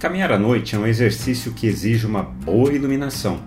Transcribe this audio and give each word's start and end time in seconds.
Caminhar 0.00 0.32
à 0.32 0.38
noite 0.38 0.74
é 0.74 0.78
um 0.78 0.86
exercício 0.86 1.52
que 1.52 1.66
exige 1.66 2.06
uma 2.06 2.22
boa 2.22 2.72
iluminação. 2.72 3.38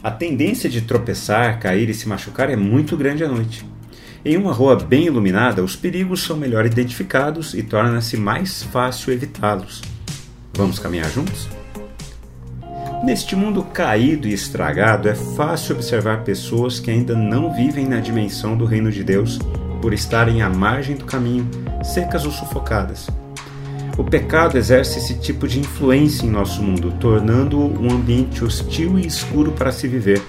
A 0.00 0.08
tendência 0.08 0.70
de 0.70 0.82
tropeçar, 0.82 1.58
cair 1.58 1.90
e 1.90 1.94
se 1.94 2.08
machucar 2.08 2.48
é 2.48 2.54
muito 2.54 2.96
grande 2.96 3.24
à 3.24 3.28
noite. 3.28 3.66
Em 4.24 4.36
uma 4.36 4.52
rua 4.52 4.76
bem 4.76 5.06
iluminada, 5.06 5.64
os 5.64 5.74
perigos 5.74 6.22
são 6.22 6.36
melhor 6.36 6.64
identificados 6.64 7.54
e 7.54 7.64
torna-se 7.64 8.16
mais 8.16 8.62
fácil 8.62 9.12
evitá-los. 9.12 9.82
Vamos 10.54 10.78
caminhar 10.78 11.10
juntos? 11.10 11.48
Neste 13.02 13.34
mundo 13.34 13.64
caído 13.64 14.28
e 14.28 14.32
estragado, 14.32 15.08
é 15.08 15.16
fácil 15.16 15.74
observar 15.74 16.22
pessoas 16.22 16.78
que 16.78 16.92
ainda 16.92 17.16
não 17.16 17.52
vivem 17.52 17.84
na 17.84 17.98
dimensão 17.98 18.56
do 18.56 18.64
reino 18.64 18.92
de 18.92 19.02
Deus 19.02 19.40
por 19.82 19.92
estarem 19.92 20.40
à 20.40 20.48
margem 20.48 20.94
do 20.94 21.04
caminho, 21.04 21.50
secas 21.82 22.24
ou 22.24 22.30
sufocadas. 22.30 23.08
O 24.00 24.04
pecado 24.04 24.56
exerce 24.56 24.98
esse 24.98 25.18
tipo 25.18 25.46
de 25.46 25.60
influência 25.60 26.24
em 26.24 26.30
nosso 26.30 26.62
mundo, 26.62 26.90
tornando-o 26.98 27.78
um 27.82 27.92
ambiente 27.92 28.42
hostil 28.42 28.98
e 28.98 29.06
escuro 29.06 29.52
para 29.52 29.70
se 29.70 29.86
viver. 29.86 30.22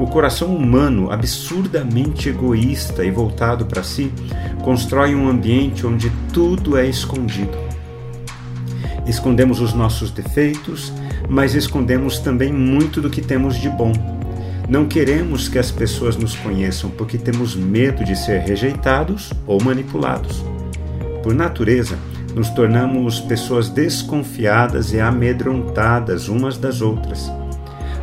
O 0.00 0.08
coração 0.08 0.52
humano, 0.56 1.12
absurdamente 1.12 2.28
egoísta 2.28 3.04
e 3.04 3.10
voltado 3.12 3.64
para 3.64 3.84
si, 3.84 4.12
constrói 4.64 5.14
um 5.14 5.28
ambiente 5.28 5.86
onde 5.86 6.10
tudo 6.32 6.76
é 6.76 6.84
escondido. 6.84 7.56
Escondemos 9.06 9.60
os 9.60 9.72
nossos 9.72 10.10
defeitos, 10.10 10.92
mas 11.28 11.54
escondemos 11.54 12.18
também 12.18 12.52
muito 12.52 13.00
do 13.00 13.08
que 13.08 13.20
temos 13.20 13.54
de 13.54 13.70
bom. 13.70 13.92
Não 14.68 14.84
queremos 14.84 15.48
que 15.48 15.60
as 15.60 15.70
pessoas 15.70 16.16
nos 16.16 16.34
conheçam 16.34 16.90
porque 16.90 17.18
temos 17.18 17.54
medo 17.54 18.04
de 18.04 18.16
ser 18.16 18.40
rejeitados 18.40 19.32
ou 19.46 19.62
manipulados. 19.62 20.44
Por 21.22 21.32
natureza, 21.32 21.96
nos 22.36 22.50
tornamos 22.50 23.18
pessoas 23.18 23.70
desconfiadas 23.70 24.92
e 24.92 25.00
amedrontadas 25.00 26.28
umas 26.28 26.58
das 26.58 26.82
outras. 26.82 27.32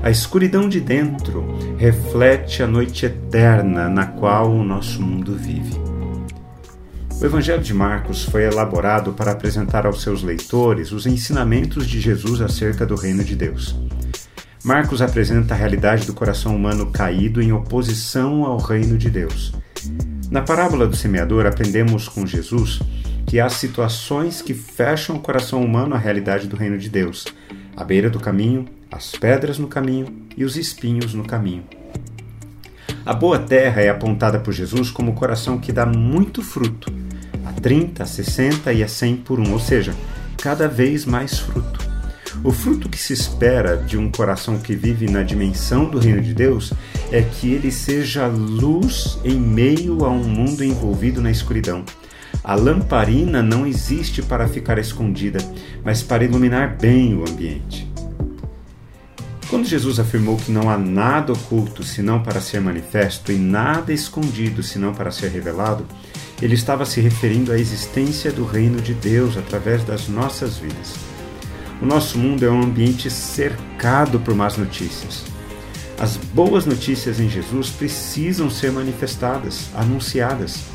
A 0.02 0.10
escuridão 0.10 0.68
de 0.68 0.82
dentro 0.82 1.46
reflete 1.78 2.64
a 2.64 2.68
noite 2.68 3.06
eterna 3.06 3.88
na 3.88 4.08
qual 4.08 4.52
o 4.52 4.64
nosso 4.64 5.04
mundo 5.04 5.36
vive. 5.36 5.80
O 7.22 7.24
Evangelho 7.24 7.62
de 7.62 7.76
Marcos 7.76 8.26
foi 8.26 8.46
elaborado 8.46 9.14
para 9.14 9.32
apresentar 9.32 9.86
aos 9.86 10.02
seus 10.02 10.24
leitores 10.24 10.92
os 10.92 11.06
ensinamentos 11.06 11.86
de 11.86 12.02
Jesus 12.02 12.42
acerca 12.42 12.88
do 12.88 12.96
reino 12.96 13.24
de 13.24 13.36
Deus. 13.36 13.80
Marcos 14.64 15.00
apresenta 15.00 15.54
a 15.54 15.58
realidade 15.58 16.08
do 16.08 16.14
coração 16.14 16.56
humano 16.56 16.88
caído 16.88 17.40
em 17.40 17.54
oposição 17.54 18.46
ao 18.46 18.58
reino 18.58 18.98
de 18.98 19.12
Deus. 19.12 19.54
Na 20.32 20.42
parábola 20.42 20.88
do 20.88 20.96
semeador, 20.96 21.46
aprendemos 21.46 22.08
com 22.08 22.26
Jesus 22.26 22.80
que 23.34 23.40
há 23.40 23.50
situações 23.50 24.44
que 24.44 24.54
fecham 24.54 25.16
o 25.16 25.20
coração 25.20 25.64
humano 25.64 25.96
à 25.96 25.98
realidade 25.98 26.48
do 26.48 26.56
reino 26.56 26.78
de 26.78 26.88
Deus, 26.88 27.26
à 27.76 27.84
beira 27.84 28.08
do 28.08 28.20
caminho, 28.20 28.68
as 28.92 29.14
pedras 29.14 29.58
no 29.58 29.68
caminho 29.68 30.28
e 30.38 30.46
os 30.46 30.56
espinhos 30.56 31.16
no 31.16 31.26
caminho. 31.26 31.64
A 33.04 33.12
boa 33.12 33.40
terra 33.40 33.82
é 33.82 33.90
apontada 33.90 34.40
por 34.40 34.54
Jesus 34.54 34.92
como 34.92 35.10
o 35.10 35.16
coração 35.16 35.58
que 35.58 35.72
dá 35.72 35.84
muito 35.84 36.44
fruto, 36.44 36.94
a 37.44 37.52
30, 37.54 38.04
a 38.04 38.06
60 38.06 38.72
e 38.72 38.84
a 38.84 38.88
100 38.88 39.16
por 39.16 39.40
um, 39.40 39.52
ou 39.52 39.60
seja, 39.60 39.96
cada 40.38 40.68
vez 40.68 41.04
mais 41.04 41.40
fruto. 41.40 41.80
O 42.44 42.52
fruto 42.52 42.88
que 42.88 43.00
se 43.00 43.14
espera 43.14 43.76
de 43.78 43.98
um 43.98 44.12
coração 44.12 44.60
que 44.60 44.76
vive 44.76 45.10
na 45.10 45.24
dimensão 45.24 45.90
do 45.90 45.98
reino 45.98 46.22
de 46.22 46.36
Deus 46.36 46.72
é 47.12 47.24
que 47.24 47.52
ele 47.52 47.72
seja 47.72 48.28
luz 48.28 49.18
em 49.24 49.40
meio 49.40 50.06
a 50.06 50.10
um 50.12 50.24
mundo 50.24 50.64
envolvido 50.64 51.20
na 51.20 51.32
escuridão. 51.32 51.84
A 52.44 52.56
lamparina 52.56 53.42
não 53.42 53.66
existe 53.66 54.22
para 54.22 54.50
ficar 54.50 54.78
escondida, 54.78 55.40
mas 55.82 56.04
para 56.04 56.26
iluminar 56.26 56.76
bem 56.78 57.16
o 57.16 57.22
ambiente. 57.22 57.90
Quando 59.50 59.66
Jesus 59.66 59.98
afirmou 59.98 60.36
que 60.36 60.52
não 60.52 60.70
há 60.70 60.78
nada 60.78 61.32
oculto 61.32 61.84
senão 61.84 62.22
para 62.22 62.42
ser 62.42 62.60
manifesto 62.60 63.32
e 63.32 63.38
nada 63.38 63.94
escondido 63.94 64.62
senão 64.62 64.94
para 64.94 65.10
ser 65.10 65.30
revelado, 65.30 65.86
ele 66.42 66.56
estava 66.56 66.86
se 66.86 67.00
referindo 67.00 67.52
à 67.52 67.58
existência 67.58 68.30
do 68.30 68.44
reino 68.44 68.82
de 68.82 68.94
Deus 68.94 69.38
através 69.38 69.82
das 69.86 70.10
nossas 70.10 70.58
vidas. 70.58 70.96
O 71.82 71.86
nosso 71.86 72.18
mundo 72.18 72.44
é 72.44 72.50
um 72.50 72.62
ambiente 72.62 73.10
cercado 73.10 74.20
por 74.20 74.36
más 74.36 74.58
notícias. 74.58 75.24
As 75.98 76.18
boas 76.18 76.66
notícias 76.66 77.22
em 77.22 77.30
Jesus 77.30 77.70
precisam 77.70 78.50
ser 78.50 78.72
manifestadas, 78.72 79.70
anunciadas 79.74 80.73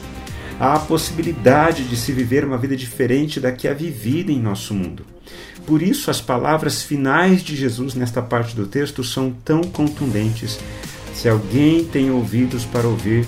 há 0.59 0.75
a 0.75 0.79
possibilidade 0.81 1.85
de 1.85 1.97
se 1.97 2.13
viver 2.13 2.45
uma 2.45 2.59
vida 2.59 2.77
diferente 2.77 3.41
da 3.41 3.53
que 3.53 3.69
é 3.69 3.75
vivida 3.75 4.33
em 4.33 4.41
nosso 4.41 4.75
mundo. 4.75 5.05
Por 5.67 5.83
isso, 5.83 6.11
as 6.11 6.21
palavras 6.21 6.83
finais 6.83 7.43
de 7.43 7.55
Jesus 7.55 7.95
nesta 7.95 8.23
parte 8.23 8.57
do 8.57 8.67
texto 8.67 9.05
são 9.05 9.31
tão 9.45 9.63
contundentes. 9.63 10.59
Se 11.15 11.29
alguém 11.29 11.85
tem 11.85 12.11
ouvidos 12.11 12.65
para 12.65 12.89
ouvir, 12.89 13.27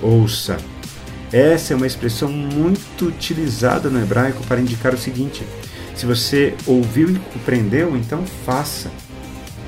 ouça. 0.00 0.56
Essa 1.30 1.72
é 1.72 1.76
uma 1.76 1.86
expressão 1.86 2.30
muito 2.30 3.06
utilizada 3.06 3.90
no 3.90 4.00
hebraico 4.00 4.42
para 4.44 4.60
indicar 4.60 4.94
o 4.94 4.98
seguinte: 4.98 5.42
se 5.94 6.06
você 6.06 6.54
ouviu 6.66 7.10
e 7.10 7.18
compreendeu, 7.18 7.96
então 7.96 8.24
faça. 8.46 8.90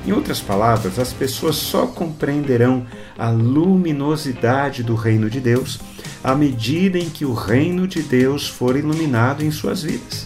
Em 0.07 0.13
outras 0.13 0.39
palavras, 0.39 0.97
as 0.99 1.11
pessoas 1.11 1.57
só 1.57 1.85
compreenderão 1.85 2.87
a 3.17 3.29
luminosidade 3.29 4.81
do 4.81 4.95
reino 4.95 5.29
de 5.29 5.41
Deus 5.41 5.81
à 6.23 6.33
medida 6.33 6.97
em 6.97 7.09
que 7.09 7.25
o 7.25 7.33
reino 7.33 7.85
de 7.85 8.01
Deus 8.01 8.47
for 8.47 8.77
iluminado 8.77 9.43
em 9.43 9.51
suas 9.51 9.83
vidas. 9.83 10.25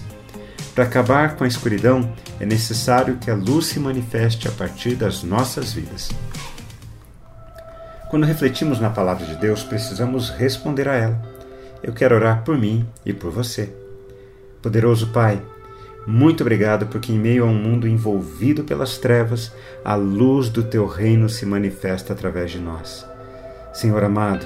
Para 0.76 0.84
acabar 0.84 1.36
com 1.36 1.44
a 1.44 1.48
escuridão, 1.48 2.14
é 2.40 2.46
necessário 2.46 3.18
que 3.18 3.32
a 3.32 3.36
luz 3.36 3.66
se 3.66 3.80
manifeste 3.80 4.48
a 4.48 4.52
partir 4.52 4.94
das 4.94 5.24
nossas 5.24 5.74
vidas. 5.74 6.12
Quando 8.12 8.28
refletimos 8.28 8.80
na 8.80 8.92
palavra 8.92 9.26
de 9.26 9.36
Deus, 9.36 9.64
precisamos 9.64 10.30
responder 10.30 10.88
a 10.88 10.96
ela. 10.96 11.22
Eu 11.82 11.92
quero 11.92 12.14
orar 12.14 12.44
por 12.44 12.56
mim 12.56 12.88
e 13.04 13.14
por 13.14 13.32
você. 13.32 13.74
Poderoso 14.62 15.08
Pai, 15.08 15.42
muito 16.06 16.42
obrigado 16.42 16.88
porque, 16.88 17.12
em 17.12 17.20
meio 17.20 17.44
a 17.44 17.48
um 17.48 17.54
mundo 17.54 17.88
envolvido 17.88 18.64
pelas 18.64 18.98
trevas, 18.98 19.52
a 19.84 19.96
luz 19.96 20.50
do 20.50 20.64
teu 20.64 20.86
reino 20.86 21.30
se 21.30 21.46
manifesta 21.46 22.14
através 22.14 22.52
de 22.52 22.60
nós. 22.60 23.06
Senhor 23.74 24.04
amado, 24.04 24.46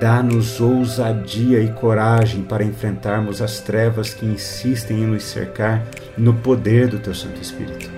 Dá-nos 0.00 0.60
ousadia 0.60 1.60
e 1.60 1.68
coragem 1.68 2.42
para 2.42 2.64
enfrentarmos 2.64 3.40
as 3.40 3.60
trevas 3.60 4.12
que 4.12 4.26
insistem 4.26 5.02
em 5.02 5.06
nos 5.06 5.22
cercar 5.22 5.86
no 6.18 6.34
poder 6.34 6.88
do 6.88 6.98
Teu 6.98 7.14
Santo 7.14 7.40
Espírito. 7.40 7.90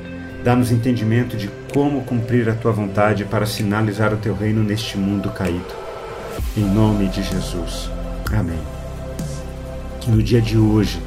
Dá-nos 0.44 0.70
entendimento 0.70 1.36
de 1.36 1.50
como 1.72 2.04
cumprir 2.04 2.48
a 2.48 2.54
Tua 2.54 2.70
vontade 2.70 3.24
para 3.24 3.46
sinalizar 3.46 4.12
o 4.12 4.18
Teu 4.18 4.34
reino 4.34 4.62
neste 4.62 4.98
mundo 4.98 5.30
caído. 5.30 5.74
Em 6.56 6.62
nome 6.64 7.08
de 7.08 7.22
Jesus. 7.22 7.90
Amém. 8.30 8.60
Que 10.00 10.10
no 10.10 10.22
dia 10.22 10.40
de 10.40 10.58
hoje 10.58 11.00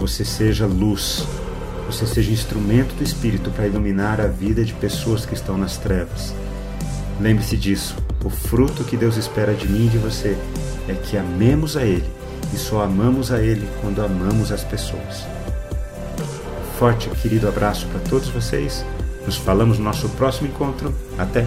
você 0.00 0.24
seja 0.24 0.64
luz, 0.64 1.26
você 1.86 2.06
seja 2.06 2.32
instrumento 2.32 2.94
do 2.94 3.04
Espírito 3.04 3.50
para 3.50 3.66
iluminar 3.66 4.18
a 4.18 4.26
vida 4.26 4.64
de 4.64 4.72
pessoas 4.72 5.26
que 5.26 5.34
estão 5.34 5.58
nas 5.58 5.76
trevas. 5.76 6.34
Lembre-se 7.20 7.54
disso 7.54 7.94
o 8.24 8.30
fruto 8.30 8.82
que 8.82 8.96
Deus 8.96 9.18
espera 9.18 9.52
de 9.52 9.68
mim 9.68 9.86
e 9.86 9.90
de 9.90 9.98
você 9.98 10.36
é 10.88 10.94
que 10.94 11.18
amemos 11.18 11.76
a 11.76 11.82
Ele 11.82 12.08
e 12.52 12.56
só 12.56 12.82
amamos 12.82 13.30
a 13.30 13.40
Ele 13.40 13.68
quando 13.82 14.02
amamos 14.02 14.50
as 14.50 14.64
pessoas. 14.64 15.26
Forte 16.78 17.10
querido 17.10 17.46
abraço 17.46 17.86
para 17.88 18.00
todos 18.00 18.28
vocês. 18.28 18.84
Nos 19.26 19.36
falamos 19.36 19.78
no 19.78 19.84
nosso 19.84 20.08
próximo 20.10 20.48
encontro. 20.48 20.94
Até! 21.18 21.46